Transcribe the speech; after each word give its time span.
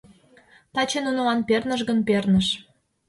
—Таче 0.73 0.99
нунылан 1.01 1.39
перныш 1.47 1.81
гын, 1.89 1.99
перныш. 2.07 2.47